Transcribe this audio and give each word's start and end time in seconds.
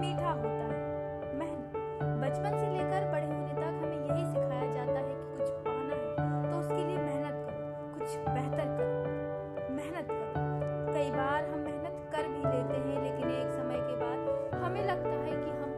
मीठा 0.00 0.30
होता 0.32 0.64
है। 0.64 0.78
मेहनत 1.38 1.72
बचपन 2.22 2.58
से 2.58 2.66
लेकर 2.68 3.10
बड़े 3.12 3.26
होने 3.26 3.54
तक 3.54 3.72
हमें 3.82 4.00
यही 4.00 4.24
सिखाया 4.26 4.68
जाता 4.74 4.98
है 4.98 5.04
कि 5.04 5.16
कुछ 5.34 5.48
पाना 5.66 5.94
है 5.94 6.50
तो 6.50 6.58
उसके 6.58 6.82
लिए 6.84 6.98
मेहनत 6.98 7.36
करो, 7.46 7.66
कुछ 7.94 8.08
बेहतर 8.28 8.66
करो। 8.78 9.72
मेहनत 9.74 10.08
करो। 10.10 10.92
कई 10.92 11.10
बार 11.10 11.44
हम 11.44 11.58
मेहनत 11.60 11.96
कर 12.12 12.28
भी 12.28 12.42
लेते 12.44 12.76
हैं, 12.76 13.02
लेकिन 13.02 13.30
एक 13.32 13.50
समय 13.52 13.78
के 13.88 13.96
बाद 13.96 14.62
हमें 14.64 14.84
लगता 14.84 15.16
है 15.24 15.32
कि 15.34 15.50
हम 15.52 15.70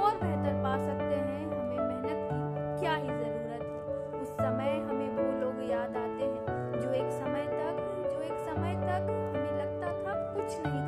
और 0.00 0.12
बेहतर 0.22 0.62
पा 0.62 0.76
सकते 0.78 1.14
हैं। 1.16 1.42
हमें 1.46 1.80
मेहनत 1.80 2.20
की 2.30 2.80
क्या 2.80 2.94
ही 2.94 3.08
ज़रूरत 3.08 3.62
है। 3.62 4.20
उस 4.20 4.30
समय 4.34 4.72
हमें 4.88 5.08
वो 5.16 5.30
लोग 5.40 5.62
याद 5.70 5.96
आते 5.96 6.24
हैं, 6.24 6.80
जो 6.80 6.92
एक 6.92 7.10
समय 7.12 7.46
तक, 7.52 7.82
जो 8.12 8.20
एक 8.22 8.38
समय 8.48 8.74
तक 8.82 9.10
हमें 9.10 9.54
लगता 9.58 9.92
था 10.02 10.14
कुछ 10.34 10.60
नहीं 10.66 10.83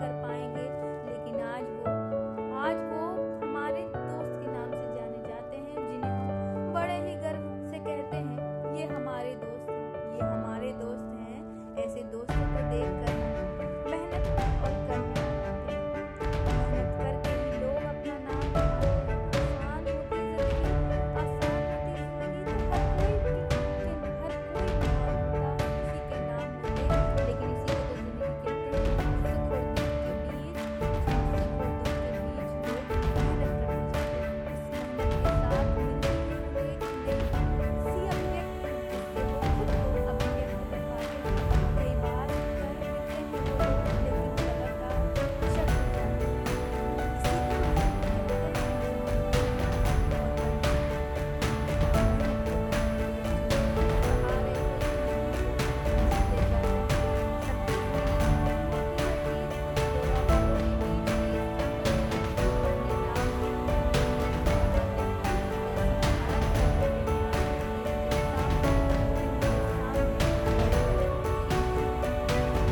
Thank 12.78 13.05